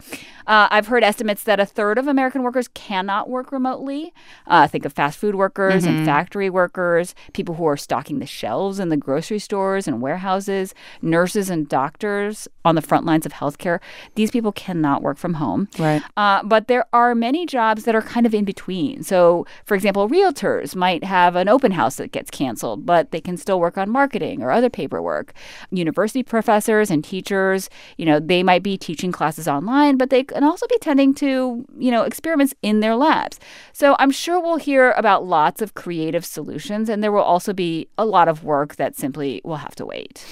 Uh, 0.47 0.69
I've 0.71 0.87
heard 0.87 1.05
estimates 1.05 1.45
that 1.45 1.61
a 1.61 1.67
third 1.67 1.99
of 1.99 2.07
American 2.07 2.43
workers 2.43 2.69
cannot 2.69 3.29
work 3.29 3.53
remotely. 3.53 4.15
Uh, 4.47 4.67
think 4.67 4.85
of 4.85 4.93
fast 4.93 5.19
food 5.19 5.35
workers 5.35 5.85
mm-hmm. 5.85 5.97
and 5.97 6.07
factory 6.07 6.49
workers, 6.49 7.15
people 7.35 7.57
who 7.57 7.67
are 7.67 7.77
stocking 7.77 8.19
the 8.21 8.27
shelves 8.27 8.79
in 8.79 8.89
the 8.89 8.97
grocery 8.97 9.39
stores 9.39 9.87
and 9.87 10.01
warehouses, 10.01 10.75
nurses 11.03 11.51
and 11.51 11.69
doctors 11.69 12.49
on 12.65 12.75
the 12.75 12.83
front 12.83 13.05
lines 13.05 13.27
of 13.27 13.33
healthcare. 13.35 13.81
These 14.15 14.31
people 14.31 14.53
cannot 14.53 15.03
work 15.03 15.19
from 15.19 15.35
home. 15.35 15.69
Right. 15.79 16.03
Uh, 16.17 16.43
but 16.43 16.69
there 16.69 16.87
are 16.93 17.15
many 17.15 17.45
jobs 17.45 17.85
that 17.85 17.95
are 17.95 18.03
kind 18.03 18.25
of 18.25 18.35
in 18.35 18.45
between. 18.45 19.03
So, 19.03 19.47
for 19.65 19.75
example, 19.75 20.09
realtors 20.09 20.75
might 20.75 21.05
have 21.05 21.37
an 21.37 21.49
open 21.49 21.73
house 21.73 21.97
that 21.97 22.13
gets 22.13 22.31
canceled, 22.31 22.87
but 22.87 23.11
they 23.11 23.21
can 23.21 23.37
still 23.43 23.61
work 23.61 23.77
on 23.77 23.91
marketing 23.91 24.43
or 24.43 24.51
other 24.51 24.71
paperwork. 24.71 25.35
University 25.71 26.23
professors 26.23 26.91
and 26.91 27.05
teachers, 27.05 27.69
you 27.99 28.07
know, 28.07 28.19
they 28.19 28.43
might 28.43 28.63
be 28.63 28.79
teaching 28.79 29.13
classes 29.13 29.47
online, 29.47 29.97
but 29.99 30.09
they 30.09 30.25
can 30.25 30.45
also 30.45 30.67
be 30.69 30.79
tending 30.79 31.13
to, 31.15 31.67
you 31.77 31.91
know, 31.91 32.03
experiments 32.05 32.55
in 32.63 32.81
their 32.81 32.97
labs. 32.97 33.39
So 33.73 33.97
I'm 33.99 34.11
sure 34.11 34.41
we'll 34.41 34.57
hear 34.57 34.93
about 34.93 35.27
lots 35.27 35.61
of 35.61 35.75
creative 35.75 36.25
solutions, 36.25 36.89
and 36.89 37.03
there 37.03 37.13
will 37.13 37.21
also 37.21 37.53
be 37.53 37.89
a 37.99 38.07
lot 38.07 38.29
of 38.29 38.45
work 38.45 38.77
that 38.77 38.97
simply 38.97 39.43
will 39.45 39.57
have 39.57 39.75
to 39.75 39.85
wait. 39.85 40.25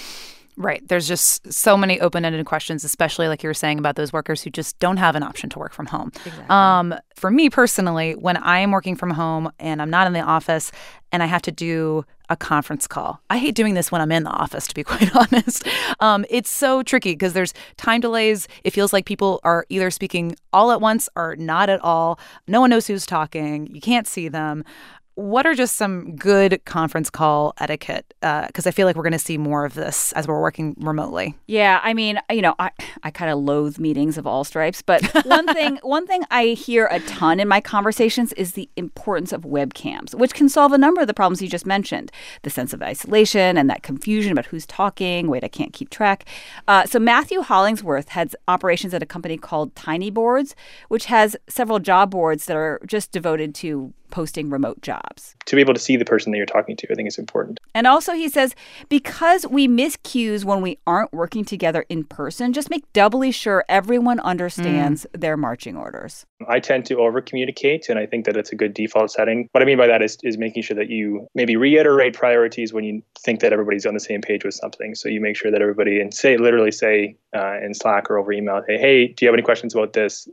Right. 0.56 0.86
There's 0.86 1.08
just 1.08 1.50
so 1.50 1.74
many 1.74 1.98
open 2.00 2.24
ended 2.24 2.44
questions, 2.44 2.84
especially 2.84 3.28
like 3.28 3.42
you 3.42 3.48
were 3.48 3.54
saying 3.54 3.78
about 3.78 3.96
those 3.96 4.12
workers 4.12 4.42
who 4.42 4.50
just 4.50 4.78
don't 4.78 4.98
have 4.98 5.16
an 5.16 5.22
option 5.22 5.48
to 5.50 5.58
work 5.58 5.72
from 5.72 5.86
home. 5.86 6.12
Exactly. 6.26 6.44
Um, 6.50 6.94
for 7.16 7.30
me 7.30 7.48
personally, 7.48 8.14
when 8.14 8.36
I 8.36 8.58
am 8.58 8.70
working 8.70 8.94
from 8.94 9.10
home 9.10 9.50
and 9.58 9.80
I'm 9.80 9.88
not 9.88 10.06
in 10.06 10.12
the 10.12 10.20
office 10.20 10.70
and 11.12 11.22
I 11.22 11.26
have 11.26 11.40
to 11.42 11.52
do 11.52 12.04
a 12.30 12.36
conference 12.36 12.86
call, 12.86 13.20
I 13.28 13.38
hate 13.38 13.54
doing 13.54 13.74
this 13.74 13.92
when 13.92 14.00
I'm 14.00 14.12
in 14.12 14.22
the 14.22 14.30
office, 14.30 14.66
to 14.68 14.74
be 14.74 14.84
quite 14.84 15.14
honest. 15.14 15.66
Um, 15.98 16.24
it's 16.30 16.50
so 16.50 16.82
tricky 16.82 17.12
because 17.12 17.32
there's 17.32 17.52
time 17.76 18.00
delays. 18.00 18.48
It 18.64 18.70
feels 18.70 18.92
like 18.92 19.04
people 19.04 19.40
are 19.44 19.66
either 19.68 19.90
speaking 19.90 20.36
all 20.52 20.70
at 20.70 20.80
once 20.80 21.08
or 21.16 21.36
not 21.36 21.68
at 21.68 21.80
all. 21.82 22.18
No 22.46 22.60
one 22.60 22.70
knows 22.70 22.86
who's 22.86 23.04
talking. 23.04 23.66
You 23.74 23.80
can't 23.80 24.06
see 24.06 24.28
them 24.28 24.64
what 25.14 25.46
are 25.46 25.54
just 25.54 25.76
some 25.76 26.16
good 26.16 26.64
conference 26.64 27.10
call 27.10 27.52
etiquette? 27.58 28.14
Because 28.20 28.66
uh, 28.66 28.68
I 28.68 28.70
feel 28.70 28.86
like 28.86 28.96
we're 28.96 29.02
going 29.02 29.12
to 29.12 29.18
see 29.18 29.36
more 29.36 29.64
of 29.64 29.74
this 29.74 30.12
as 30.12 30.26
we're 30.26 30.40
working 30.40 30.74
remotely. 30.78 31.34
Yeah, 31.46 31.80
I 31.82 31.94
mean, 31.94 32.18
you 32.30 32.42
know, 32.42 32.54
I, 32.58 32.70
I 33.02 33.10
kind 33.10 33.30
of 33.30 33.38
loathe 33.38 33.78
meetings 33.78 34.16
of 34.16 34.26
all 34.26 34.44
stripes, 34.44 34.82
but 34.82 35.04
one 35.24 35.46
thing 35.54 35.78
one 35.82 36.06
thing 36.06 36.22
I 36.30 36.48
hear 36.48 36.86
a 36.86 37.00
ton 37.00 37.40
in 37.40 37.48
my 37.48 37.60
conversations 37.60 38.32
is 38.34 38.52
the 38.52 38.68
importance 38.76 39.32
of 39.32 39.42
webcams, 39.42 40.14
which 40.14 40.34
can 40.34 40.48
solve 40.48 40.72
a 40.72 40.78
number 40.78 41.00
of 41.00 41.06
the 41.06 41.14
problems 41.14 41.42
you 41.42 41.48
just 41.48 41.66
mentioned: 41.66 42.10
the 42.42 42.50
sense 42.50 42.72
of 42.72 42.82
isolation 42.82 43.56
and 43.58 43.68
that 43.68 43.82
confusion 43.82 44.32
about 44.32 44.46
who's 44.46 44.66
talking. 44.66 45.28
Wait, 45.28 45.44
I 45.44 45.48
can't 45.48 45.72
keep 45.72 45.90
track. 45.90 46.24
Uh, 46.68 46.86
so 46.86 46.98
Matthew 46.98 47.42
Hollingsworth 47.42 48.10
heads 48.10 48.34
operations 48.48 48.94
at 48.94 49.02
a 49.02 49.06
company 49.06 49.36
called 49.36 49.74
Tiny 49.74 50.10
Boards, 50.10 50.54
which 50.88 51.06
has 51.06 51.36
several 51.48 51.78
job 51.78 52.10
boards 52.10 52.46
that 52.46 52.56
are 52.56 52.80
just 52.86 53.12
devoted 53.12 53.54
to 53.56 53.92
posting 54.10 54.50
remote 54.50 54.82
jobs. 54.82 55.34
To 55.46 55.56
be 55.56 55.62
able 55.62 55.74
to 55.74 55.80
see 55.80 55.96
the 55.96 56.04
person 56.04 56.32
that 56.32 56.36
you're 56.36 56.46
talking 56.46 56.76
to, 56.76 56.88
I 56.90 56.94
think 56.94 57.08
is 57.08 57.18
important. 57.18 57.58
And 57.74 57.86
also, 57.86 58.12
he 58.12 58.28
says, 58.28 58.54
because 58.88 59.46
we 59.46 59.68
miss 59.68 59.96
cues 59.96 60.44
when 60.44 60.60
we 60.60 60.78
aren't 60.86 61.12
working 61.12 61.44
together 61.44 61.84
in 61.88 62.04
person, 62.04 62.52
just 62.52 62.70
make 62.70 62.90
doubly 62.92 63.30
sure 63.30 63.64
everyone 63.68 64.20
understands 64.20 65.06
mm. 65.12 65.20
their 65.20 65.36
marching 65.36 65.76
orders. 65.76 66.26
I 66.48 66.60
tend 66.60 66.86
to 66.86 66.98
over 66.98 67.20
communicate, 67.20 67.88
and 67.88 67.98
I 67.98 68.06
think 68.06 68.24
that 68.26 68.36
it's 68.36 68.52
a 68.52 68.56
good 68.56 68.74
default 68.74 69.10
setting. 69.10 69.48
What 69.52 69.62
I 69.62 69.66
mean 69.66 69.78
by 69.78 69.86
that 69.86 70.02
is, 70.02 70.18
is 70.22 70.38
making 70.38 70.62
sure 70.62 70.76
that 70.76 70.88
you 70.88 71.26
maybe 71.34 71.56
reiterate 71.56 72.14
priorities 72.14 72.72
when 72.72 72.84
you 72.84 73.02
think 73.18 73.40
that 73.40 73.52
everybody's 73.52 73.86
on 73.86 73.94
the 73.94 74.00
same 74.00 74.20
page 74.20 74.44
with 74.44 74.54
something. 74.54 74.94
So 74.94 75.08
you 75.08 75.20
make 75.20 75.36
sure 75.36 75.50
that 75.50 75.60
everybody, 75.60 76.00
and 76.00 76.12
say, 76.12 76.36
literally 76.36 76.72
say 76.72 77.16
uh, 77.36 77.58
in 77.62 77.74
Slack 77.74 78.10
or 78.10 78.18
over 78.18 78.32
email, 78.32 78.62
hey, 78.66 78.78
hey, 78.78 79.06
do 79.08 79.24
you 79.24 79.28
have 79.28 79.34
any 79.34 79.42
questions 79.42 79.74
about 79.74 79.92
this? 79.92 80.28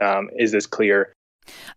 Um, 0.00 0.30
is 0.38 0.50
this 0.50 0.66
clear? 0.66 1.12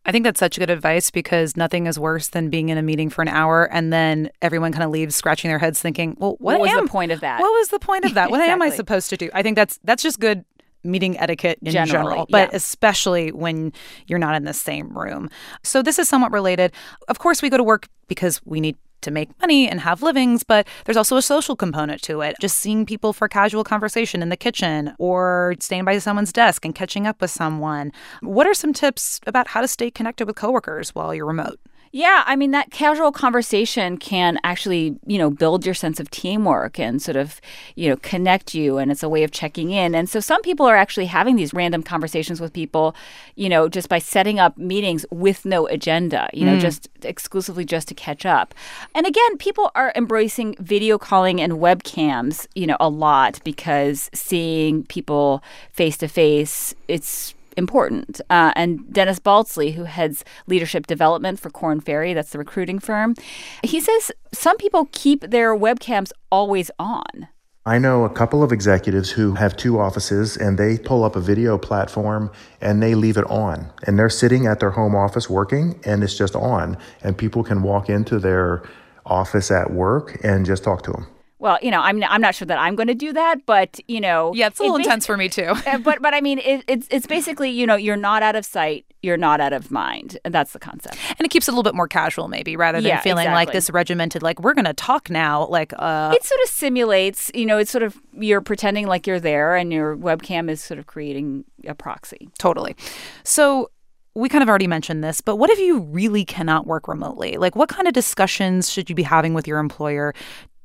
I 0.05 0.11
think 0.11 0.23
that's 0.23 0.39
such 0.39 0.59
good 0.59 0.69
advice 0.69 1.09
because 1.09 1.57
nothing 1.57 1.87
is 1.87 1.97
worse 1.97 2.27
than 2.27 2.49
being 2.49 2.69
in 2.69 2.77
a 2.77 2.81
meeting 2.81 3.09
for 3.09 3.21
an 3.21 3.27
hour 3.27 3.65
and 3.71 3.91
then 3.91 4.29
everyone 4.41 4.71
kind 4.71 4.83
of 4.83 4.91
leaves 4.91 5.15
scratching 5.15 5.49
their 5.49 5.59
heads 5.59 5.81
thinking, 5.81 6.15
"Well, 6.19 6.31
what, 6.39 6.59
what 6.59 6.61
was 6.61 6.71
am, 6.71 6.85
the 6.85 6.91
point 6.91 7.11
of 7.11 7.21
that? 7.21 7.39
What 7.39 7.51
was 7.51 7.69
the 7.69 7.79
point 7.79 8.05
of 8.05 8.13
that? 8.13 8.29
What 8.29 8.39
exactly. 8.39 8.51
am 8.67 8.71
I 8.71 8.75
supposed 8.75 9.09
to 9.09 9.17
do?" 9.17 9.29
I 9.33 9.41
think 9.41 9.55
that's 9.55 9.79
that's 9.83 10.03
just 10.03 10.19
good 10.19 10.45
meeting 10.83 11.17
etiquette 11.17 11.59
in 11.61 11.71
Generally, 11.71 12.09
general, 12.09 12.25
but 12.29 12.51
yeah. 12.51 12.57
especially 12.57 13.31
when 13.31 13.71
you're 14.07 14.19
not 14.19 14.35
in 14.35 14.43
the 14.43 14.53
same 14.53 14.95
room. 14.97 15.29
So 15.63 15.81
this 15.81 15.97
is 15.97 16.09
somewhat 16.09 16.31
related. 16.31 16.73
Of 17.07 17.19
course, 17.19 17.41
we 17.41 17.49
go 17.49 17.57
to 17.57 17.63
work 17.63 17.87
because 18.07 18.41
we 18.45 18.59
need 18.59 18.77
to 19.03 19.11
make 19.11 19.29
money 19.41 19.67
and 19.69 19.81
have 19.81 20.01
livings, 20.01 20.43
but 20.43 20.67
there's 20.85 20.97
also 20.97 21.17
a 21.17 21.21
social 21.21 21.55
component 21.55 22.01
to 22.03 22.21
it. 22.21 22.35
Just 22.41 22.57
seeing 22.57 22.85
people 22.85 23.13
for 23.13 23.27
casual 23.27 23.63
conversation 23.63 24.21
in 24.21 24.29
the 24.29 24.37
kitchen 24.37 24.93
or 24.97 25.55
staying 25.59 25.85
by 25.85 25.97
someone's 25.99 26.33
desk 26.33 26.65
and 26.65 26.73
catching 26.75 27.05
up 27.07 27.21
with 27.21 27.31
someone. 27.31 27.91
What 28.21 28.47
are 28.47 28.53
some 28.53 28.73
tips 28.73 29.19
about 29.27 29.49
how 29.49 29.61
to 29.61 29.67
stay 29.67 29.91
connected 29.91 30.25
with 30.27 30.35
coworkers 30.35 30.95
while 30.95 31.13
you're 31.13 31.25
remote? 31.25 31.59
Yeah, 31.95 32.23
I 32.25 32.35
mean 32.35 32.49
that 32.51 32.71
casual 32.71 33.11
conversation 33.11 33.97
can 33.97 34.39
actually, 34.43 34.97
you 35.05 35.19
know, 35.19 35.29
build 35.29 35.63
your 35.63 35.75
sense 35.75 35.99
of 35.99 36.09
teamwork 36.09 36.79
and 36.79 36.99
sort 36.99 37.15
of, 37.15 37.39
you 37.75 37.87
know, 37.87 37.97
connect 37.97 38.55
you 38.55 38.79
and 38.79 38.91
it's 38.91 39.03
a 39.03 39.09
way 39.09 39.21
of 39.21 39.29
checking 39.29 39.69
in. 39.69 39.93
And 39.93 40.09
so 40.09 40.19
some 40.19 40.41
people 40.41 40.65
are 40.65 40.75
actually 40.75 41.05
having 41.05 41.35
these 41.35 41.53
random 41.53 41.83
conversations 41.83 42.41
with 42.41 42.51
people, 42.51 42.95
you 43.35 43.47
know, 43.47 43.69
just 43.69 43.89
by 43.89 43.99
setting 43.99 44.39
up 44.39 44.57
meetings 44.57 45.05
with 45.11 45.45
no 45.45 45.67
agenda, 45.67 46.31
you 46.33 46.47
know, 46.47 46.57
mm. 46.57 46.61
just 46.61 46.89
exclusively 47.03 47.63
just 47.63 47.87
to 47.89 47.93
catch 47.93 48.25
up. 48.25 48.55
And 48.95 49.05
again, 49.05 49.37
people 49.37 49.69
are 49.75 49.93
embracing 49.95 50.55
video 50.57 50.97
calling 50.97 51.39
and 51.39 51.53
webcams, 51.53 52.47
you 52.55 52.65
know, 52.65 52.77
a 52.79 52.89
lot 52.89 53.39
because 53.43 54.09
seeing 54.15 54.83
people 54.85 55.43
face 55.71 55.97
to 55.97 56.07
face, 56.07 56.73
it's 56.87 57.35
important. 57.57 58.21
Uh, 58.29 58.51
and 58.55 58.91
Dennis 58.91 59.19
Baltzly, 59.19 59.73
who 59.73 59.85
heads 59.85 60.23
leadership 60.47 60.87
development 60.87 61.39
for 61.39 61.49
Korn 61.49 61.79
Ferry, 61.79 62.13
that's 62.13 62.31
the 62.31 62.37
recruiting 62.37 62.79
firm, 62.79 63.15
he 63.63 63.79
says 63.79 64.11
some 64.33 64.57
people 64.57 64.89
keep 64.91 65.21
their 65.21 65.55
webcams 65.55 66.11
always 66.31 66.69
on. 66.79 67.27
I 67.65 67.79
know 67.79 68.03
a 68.03 68.09
couple 68.09 68.43
of 68.43 68.51
executives 68.51 69.09
who 69.09 69.35
have 69.35 69.55
two 69.55 69.79
offices 69.79 70.35
and 70.35 70.57
they 70.57 70.77
pull 70.77 71.05
up 71.05 71.15
a 71.15 71.21
video 71.21 71.57
platform 71.57 72.29
and 72.59 72.83
they 72.83 72.93
leave 72.93 73.15
it 73.15 73.23
on. 73.29 73.71
And 73.87 73.97
they're 73.97 74.09
sitting 74.09 74.47
at 74.47 74.59
their 74.59 74.71
home 74.71 74.95
office 74.95 75.29
working 75.29 75.79
and 75.85 76.03
it's 76.03 76.17
just 76.17 76.35
on. 76.35 76.77
And 77.03 77.17
people 77.17 77.41
can 77.41 77.63
walk 77.63 77.89
into 77.89 78.19
their 78.19 78.63
office 79.05 79.49
at 79.49 79.71
work 79.71 80.19
and 80.23 80.45
just 80.45 80.65
talk 80.65 80.83
to 80.83 80.91
them 80.91 81.07
well, 81.43 81.59
you 81.61 81.71
know, 81.71 81.81
I'm 81.81 82.01
I'm 82.05 82.21
not 82.21 82.35
sure 82.35 82.45
that 82.45 82.57
I'm 82.57 82.77
going 82.77 82.87
to 82.87 82.95
do 82.95 83.11
that, 83.11 83.45
but 83.45 83.77
you 83.89 83.99
know, 83.99 84.33
yeah, 84.33 84.47
it's 84.47 84.59
a 84.59 84.63
little 84.63 84.77
it 84.77 84.85
intense 84.85 85.05
for 85.05 85.17
me 85.17 85.29
too. 85.29 85.53
Uh, 85.73 85.77
but 85.77 86.01
but 86.01 86.13
I 86.13 86.21
mean, 86.21 86.39
it, 86.39 86.63
it's 86.67 86.87
it's 86.91 87.07
basically 87.07 87.49
you 87.49 87.65
know 87.65 87.75
you're 87.75 87.97
not 87.97 88.21
out 88.21 88.35
of 88.35 88.45
sight, 88.45 88.85
you're 89.01 89.17
not 89.17 89.41
out 89.41 89.53
of 89.53 89.71
mind, 89.71 90.17
and 90.23 90.33
that's 90.33 90.51
the 90.51 90.59
concept. 90.59 90.97
And 91.17 91.25
it 91.25 91.29
keeps 91.29 91.47
it 91.47 91.51
a 91.51 91.53
little 91.53 91.63
bit 91.63 91.75
more 91.75 91.87
casual, 91.87 92.27
maybe, 92.27 92.55
rather 92.55 92.79
than 92.79 92.89
yeah, 92.89 93.01
feeling 93.01 93.23
exactly. 93.23 93.45
like 93.45 93.53
this 93.53 93.69
regimented, 93.69 94.21
like 94.21 94.39
we're 94.39 94.53
going 94.53 94.65
to 94.65 94.73
talk 94.73 95.09
now. 95.09 95.47
Like 95.47 95.73
uh, 95.77 96.11
it 96.13 96.23
sort 96.23 96.39
of 96.43 96.49
simulates, 96.49 97.31
you 97.33 97.45
know, 97.45 97.57
it's 97.57 97.71
sort 97.71 97.83
of 97.83 97.97
you're 98.13 98.41
pretending 98.41 98.87
like 98.87 99.07
you're 99.07 99.19
there, 99.19 99.55
and 99.55 99.73
your 99.73 99.97
webcam 99.97 100.49
is 100.49 100.61
sort 100.61 100.79
of 100.79 100.85
creating 100.85 101.43
a 101.65 101.75
proxy. 101.75 102.29
Totally. 102.37 102.75
So 103.23 103.69
we 104.15 104.29
kind 104.29 104.43
of 104.43 104.49
already 104.49 104.67
mentioned 104.67 105.03
this, 105.03 105.21
but 105.21 105.37
what 105.37 105.49
if 105.49 105.59
you 105.59 105.79
really 105.79 106.23
cannot 106.23 106.67
work 106.67 106.87
remotely? 106.87 107.37
Like, 107.37 107.55
what 107.55 107.69
kind 107.69 107.87
of 107.87 107.93
discussions 107.93 108.69
should 108.69 108.89
you 108.89 108.95
be 108.95 109.03
having 109.03 109.33
with 109.33 109.47
your 109.47 109.59
employer 109.59 110.13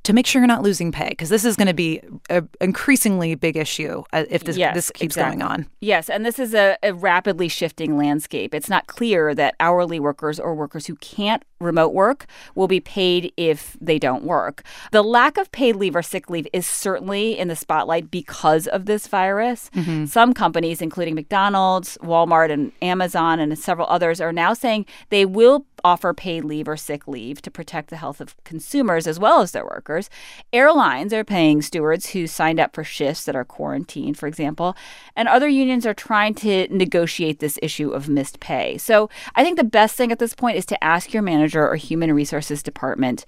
to 0.08 0.14
make 0.14 0.26
sure 0.26 0.40
you're 0.40 0.46
not 0.46 0.62
losing 0.62 0.90
pay 0.90 1.10
because 1.10 1.28
this 1.28 1.44
is 1.44 1.54
going 1.54 1.66
to 1.66 1.74
be 1.74 2.00
an 2.30 2.48
increasingly 2.62 3.34
big 3.34 3.58
issue 3.58 4.02
uh, 4.14 4.24
if 4.30 4.42
this, 4.42 4.56
yes, 4.56 4.74
this 4.74 4.90
keeps 4.90 5.16
exactly. 5.16 5.36
going 5.36 5.50
on. 5.50 5.66
Yes, 5.80 6.08
and 6.08 6.24
this 6.24 6.38
is 6.38 6.54
a, 6.54 6.78
a, 6.82 6.94
rapidly 6.94 7.46
shifting 7.46 7.98
landscape. 7.98 8.54
It's 8.54 8.70
not 8.70 8.86
clear 8.86 9.34
that 9.34 9.54
hourly 9.60 10.00
workers 10.00 10.40
or 10.40 10.54
workers 10.54 10.86
who 10.86 10.96
can't 10.96 11.44
remote 11.60 11.92
work 11.92 12.24
will 12.54 12.68
be 12.68 12.80
paid 12.80 13.34
if 13.36 13.76
they 13.82 13.98
don't 13.98 14.24
work. 14.24 14.62
The 14.92 15.02
lack 15.02 15.36
of 15.36 15.52
paid 15.52 15.76
leave 15.76 15.94
or 15.94 16.02
sick 16.02 16.30
leave 16.30 16.48
is 16.54 16.66
certainly 16.66 17.38
in 17.38 17.48
the 17.48 17.56
spotlight 17.56 18.10
because 18.10 18.66
of 18.66 18.86
this 18.86 19.08
virus. 19.08 19.70
Mm-hmm. 19.74 20.06
Some 20.06 20.32
companies, 20.32 20.80
including 20.80 21.16
McDonald's, 21.16 21.98
Walmart, 22.02 22.50
and 22.50 22.72
Amazon, 22.80 23.40
and 23.40 23.58
several 23.58 23.86
others, 23.88 24.22
are 24.22 24.32
now 24.32 24.54
saying 24.54 24.86
they 25.10 25.26
will 25.26 25.66
offer 25.84 26.14
paid 26.14 26.44
leave 26.44 26.68
or 26.68 26.76
sick 26.76 27.06
leave 27.06 27.42
to 27.42 27.50
protect 27.50 27.90
the 27.90 27.96
health 27.96 28.20
of 28.20 28.36
consumers 28.44 29.06
as 29.06 29.18
well 29.18 29.40
as 29.40 29.52
their 29.52 29.64
workers. 29.64 30.10
Airlines 30.52 31.12
are 31.12 31.24
paying 31.24 31.62
stewards 31.62 32.10
who 32.10 32.26
signed 32.26 32.60
up 32.60 32.74
for 32.74 32.84
shifts 32.84 33.24
that 33.24 33.36
are 33.36 33.44
quarantined, 33.44 34.18
for 34.18 34.26
example, 34.26 34.76
and 35.16 35.28
other 35.28 35.48
unions 35.48 35.86
are 35.86 35.94
trying 35.94 36.34
to 36.34 36.68
negotiate 36.68 37.40
this 37.40 37.58
issue 37.62 37.90
of 37.90 38.08
missed 38.08 38.40
pay. 38.40 38.78
So 38.78 39.10
I 39.34 39.44
think 39.44 39.56
the 39.56 39.64
best 39.64 39.96
thing 39.96 40.12
at 40.12 40.18
this 40.18 40.34
point 40.34 40.56
is 40.56 40.66
to 40.66 40.84
ask 40.84 41.12
your 41.12 41.22
manager 41.22 41.66
or 41.66 41.76
human 41.76 42.12
resources 42.12 42.62
department 42.62 43.24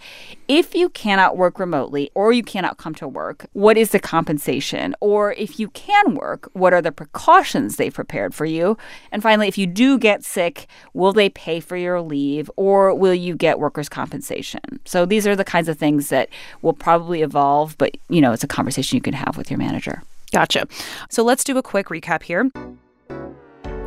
if 0.49 0.75
you 0.75 0.89
cannot 0.89 1.37
work 1.37 1.59
remotely 1.59 2.11
or 2.15 2.33
you 2.33 2.43
cannot 2.43 2.77
come 2.77 2.95
to 2.97 3.07
work, 3.07 3.47
what 3.53 3.77
is 3.77 3.91
the 3.91 4.01
compensation? 4.01 4.95
Or 5.01 5.33
if 5.35 5.61
you 5.61 5.69
can 5.69 6.15
work, 6.15 6.49
what 6.53 6.73
are 6.73 6.83
the 6.83 6.93
precautions 6.93 7.77
they've 7.77 7.95
prepared 7.95 8.35
for 8.35 8.45
you? 8.45 8.77
And 9.13 9.23
finally, 9.23 9.49
if 9.49 9.59
you 9.59 9.67
do 9.67 9.99
get 9.99 10.25
sick, 10.25 10.67
will 10.93 11.13
they 11.13 11.29
pay 11.29 11.61
for 11.61 11.77
your 11.77 12.01
leave? 12.01 12.40
Leave 12.41 12.51
or 12.57 12.95
will 12.95 13.15
you 13.15 13.37
get 13.37 13.59
workers' 13.59 13.89
compensation? 13.89 14.61
So 14.85 15.07
these 15.07 15.27
are 15.27 15.37
the 15.37 15.45
kinds 15.45 15.69
of 15.69 15.79
things 15.79 16.09
that 16.09 16.29
will 16.63 16.73
probably 16.73 17.23
evolve, 17.23 17.77
but 17.79 17.97
you 18.09 18.21
know, 18.21 18.33
it's 18.33 18.45
a 18.45 18.49
conversation 18.49 18.97
you 18.97 19.03
can 19.03 19.15
have 19.15 19.37
with 19.37 19.51
your 19.51 19.59
manager. 19.59 20.03
Gotcha. 20.33 20.67
So 21.09 21.23
let's 21.23 21.45
do 21.45 21.57
a 21.59 21.63
quick 21.63 21.89
recap 21.89 22.23
here. 22.23 22.51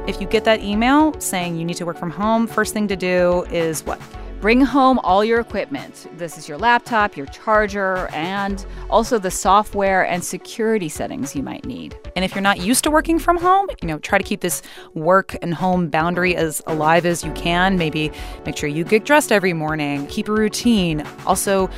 If 0.05 0.19
you 0.19 0.27
get 0.27 0.43
that 0.43 0.61
email 0.61 1.19
saying 1.19 1.57
you 1.57 1.63
need 1.63 1.77
to 1.77 1.85
work 1.85 1.97
from 1.97 2.11
home, 2.11 2.47
first 2.47 2.73
thing 2.73 2.87
to 2.89 2.95
do 2.95 3.43
is 3.49 3.85
what? 3.85 4.01
Bring 4.43 4.59
home 4.59 4.99
all 5.05 5.23
your 5.23 5.39
equipment. 5.39 6.05
This 6.17 6.37
is 6.37 6.49
your 6.49 6.57
laptop, 6.57 7.15
your 7.15 7.27
charger, 7.27 8.09
and 8.11 8.65
also 8.89 9.17
the 9.17 9.31
software 9.31 10.05
and 10.05 10.21
security 10.21 10.89
settings 10.89 11.33
you 11.33 11.41
might 11.41 11.63
need. 11.65 11.97
And 12.17 12.25
if 12.25 12.35
you're 12.35 12.41
not 12.41 12.59
used 12.59 12.83
to 12.83 12.91
working 12.91 13.19
from 13.19 13.37
home, 13.37 13.69
you 13.81 13.87
know, 13.87 13.99
try 13.99 14.17
to 14.17 14.23
keep 14.23 14.41
this 14.41 14.61
work 14.95 15.37
and 15.41 15.53
home 15.53 15.87
boundary 15.87 16.35
as 16.35 16.61
alive 16.67 17.05
as 17.05 17.23
you 17.23 17.31
can. 17.31 17.77
Maybe 17.77 18.11
make 18.45 18.57
sure 18.57 18.67
you 18.67 18.83
get 18.83 19.05
dressed 19.05 19.31
every 19.31 19.53
morning, 19.53 20.07
keep 20.07 20.27
a 20.27 20.33
routine. 20.33 21.07
Also, 21.25 21.69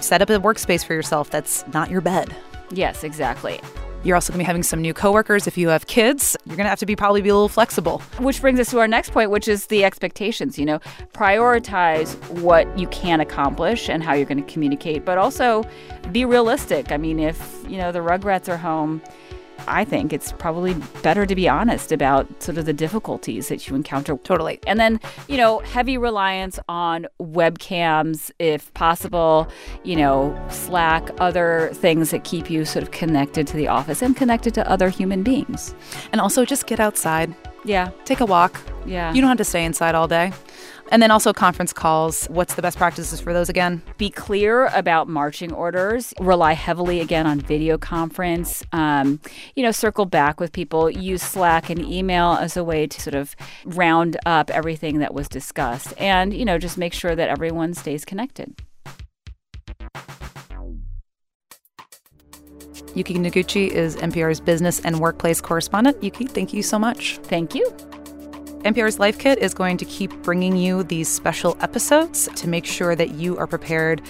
set 0.00 0.22
up 0.22 0.30
a 0.30 0.40
workspace 0.40 0.82
for 0.82 0.94
yourself 0.94 1.28
that's 1.28 1.66
not 1.74 1.90
your 1.90 2.00
bed. 2.00 2.34
Yes, 2.70 3.04
exactly. 3.04 3.60
You're 4.04 4.16
also 4.16 4.32
going 4.32 4.40
to 4.40 4.44
be 4.44 4.46
having 4.46 4.62
some 4.62 4.82
new 4.82 4.92
coworkers. 4.92 5.46
If 5.46 5.56
you 5.56 5.68
have 5.70 5.86
kids, 5.86 6.36
you're 6.44 6.56
going 6.56 6.66
to 6.66 6.70
have 6.70 6.78
to 6.80 6.86
be 6.86 6.94
probably 6.94 7.22
be 7.22 7.30
a 7.30 7.34
little 7.34 7.48
flexible. 7.48 8.00
Which 8.18 8.38
brings 8.42 8.60
us 8.60 8.68
to 8.70 8.78
our 8.80 8.86
next 8.86 9.12
point, 9.12 9.30
which 9.30 9.48
is 9.48 9.66
the 9.66 9.82
expectations. 9.82 10.58
You 10.58 10.66
know, 10.66 10.78
prioritize 11.14 12.14
what 12.40 12.78
you 12.78 12.86
can 12.88 13.20
accomplish 13.20 13.88
and 13.88 14.02
how 14.02 14.12
you're 14.12 14.26
going 14.26 14.44
to 14.44 14.52
communicate, 14.52 15.06
but 15.06 15.16
also 15.16 15.64
be 16.12 16.26
realistic. 16.26 16.92
I 16.92 16.98
mean, 16.98 17.18
if, 17.18 17.64
you 17.66 17.78
know, 17.78 17.92
the 17.92 18.00
Rugrats 18.00 18.46
are 18.50 18.58
home, 18.58 19.00
I 19.66 19.84
think 19.84 20.12
it's 20.12 20.32
probably 20.32 20.74
better 21.02 21.26
to 21.26 21.34
be 21.34 21.48
honest 21.48 21.92
about 21.92 22.42
sort 22.42 22.58
of 22.58 22.66
the 22.66 22.72
difficulties 22.72 23.48
that 23.48 23.68
you 23.68 23.74
encounter. 23.74 24.16
Totally. 24.18 24.60
And 24.66 24.78
then, 24.78 25.00
you 25.28 25.36
know, 25.36 25.60
heavy 25.60 25.98
reliance 25.98 26.58
on 26.68 27.06
webcams 27.20 28.30
if 28.38 28.72
possible, 28.74 29.48
you 29.82 29.96
know, 29.96 30.38
Slack, 30.50 31.10
other 31.20 31.70
things 31.74 32.10
that 32.10 32.24
keep 32.24 32.50
you 32.50 32.64
sort 32.64 32.82
of 32.82 32.90
connected 32.90 33.46
to 33.48 33.56
the 33.56 33.68
office 33.68 34.02
and 34.02 34.16
connected 34.16 34.54
to 34.54 34.70
other 34.70 34.88
human 34.88 35.22
beings. 35.22 35.74
And 36.12 36.20
also 36.20 36.44
just 36.44 36.66
get 36.66 36.80
outside. 36.80 37.34
Yeah. 37.64 37.90
Take 38.04 38.20
a 38.20 38.26
walk. 38.26 38.60
Yeah. 38.86 39.12
You 39.12 39.20
don't 39.20 39.28
have 39.28 39.38
to 39.38 39.44
stay 39.44 39.64
inside 39.64 39.94
all 39.94 40.08
day. 40.08 40.32
And 40.94 41.02
then 41.02 41.10
also 41.10 41.32
conference 41.32 41.72
calls. 41.72 42.26
What's 42.26 42.54
the 42.54 42.62
best 42.62 42.78
practices 42.78 43.20
for 43.20 43.32
those 43.32 43.48
again? 43.48 43.82
Be 43.98 44.10
clear 44.10 44.66
about 44.66 45.08
marching 45.08 45.52
orders. 45.52 46.14
Rely 46.20 46.52
heavily 46.52 47.00
again 47.00 47.26
on 47.26 47.40
video 47.40 47.76
conference. 47.76 48.62
Um, 48.70 49.18
you 49.56 49.64
know, 49.64 49.72
circle 49.72 50.06
back 50.06 50.38
with 50.38 50.52
people. 50.52 50.88
Use 50.88 51.20
Slack 51.20 51.68
and 51.68 51.80
email 51.80 52.38
as 52.40 52.56
a 52.56 52.62
way 52.62 52.86
to 52.86 53.00
sort 53.00 53.16
of 53.16 53.34
round 53.64 54.16
up 54.24 54.50
everything 54.50 55.00
that 55.00 55.12
was 55.12 55.28
discussed. 55.28 55.94
And, 55.98 56.32
you 56.32 56.44
know, 56.44 56.58
just 56.58 56.78
make 56.78 56.92
sure 56.92 57.16
that 57.16 57.28
everyone 57.28 57.74
stays 57.74 58.04
connected. 58.04 58.54
Yuki 62.94 63.14
Noguchi 63.14 63.66
is 63.66 63.96
NPR's 63.96 64.38
business 64.38 64.78
and 64.78 65.00
workplace 65.00 65.40
correspondent. 65.40 66.00
Yuki, 66.04 66.26
thank 66.26 66.52
you 66.52 66.62
so 66.62 66.78
much. 66.78 67.18
Thank 67.24 67.56
you. 67.56 67.68
NPR's 68.64 68.98
Life 68.98 69.18
Kit 69.18 69.38
is 69.40 69.52
going 69.52 69.76
to 69.76 69.84
keep 69.84 70.10
bringing 70.22 70.56
you 70.56 70.82
these 70.84 71.06
special 71.06 71.54
episodes 71.60 72.30
to 72.36 72.48
make 72.48 72.64
sure 72.64 72.96
that 72.96 73.10
you 73.10 73.36
are 73.36 73.46
prepared 73.46 74.00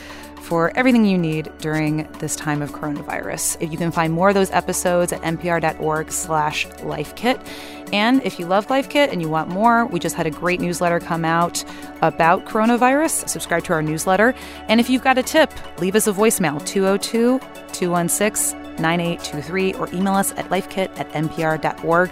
for 0.42 0.70
everything 0.76 1.04
you 1.04 1.18
need 1.18 1.50
during 1.58 2.06
this 2.20 2.36
time 2.36 2.62
of 2.62 2.70
coronavirus. 2.70 3.60
If 3.60 3.72
you 3.72 3.78
can 3.78 3.90
find 3.90 4.12
more 4.12 4.28
of 4.28 4.34
those 4.34 4.52
episodes 4.52 5.12
at 5.12 5.20
npr.org 5.22 6.12
slash 6.12 6.66
lifekit. 6.66 7.44
And 7.92 8.22
if 8.22 8.38
you 8.38 8.46
love 8.46 8.70
Life 8.70 8.88
Kit 8.88 9.10
and 9.10 9.20
you 9.20 9.28
want 9.28 9.48
more, 9.48 9.86
we 9.86 9.98
just 9.98 10.14
had 10.14 10.26
a 10.26 10.30
great 10.30 10.60
newsletter 10.60 11.00
come 11.00 11.24
out 11.24 11.64
about 12.00 12.44
coronavirus. 12.44 13.28
Subscribe 13.28 13.64
to 13.64 13.72
our 13.72 13.82
newsletter. 13.82 14.34
And 14.68 14.78
if 14.78 14.88
you've 14.88 15.02
got 15.02 15.18
a 15.18 15.22
tip, 15.24 15.52
leave 15.80 15.96
us 15.96 16.06
a 16.06 16.12
voicemail 16.12 16.64
202 16.64 17.40
216 17.72 18.60
9823 18.76 19.74
or 19.74 19.88
email 19.92 20.14
us 20.14 20.30
at 20.32 20.48
lifekit 20.50 20.96
at 20.96 21.10
npr.org. 21.10 22.10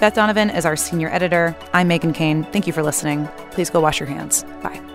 Beth 0.00 0.14
Donovan 0.14 0.50
is 0.50 0.64
our 0.64 0.76
senior 0.76 1.08
editor. 1.08 1.56
I'm 1.72 1.88
Megan 1.88 2.12
Keane. 2.12 2.44
Thank 2.44 2.68
you 2.68 2.72
for 2.72 2.84
listening. 2.84 3.26
Please 3.50 3.68
go 3.68 3.80
wash 3.80 3.98
your 3.98 4.08
hands. 4.08 4.44
Bye. 4.62 4.87